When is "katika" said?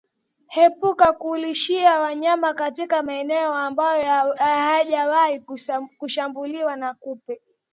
2.53-3.03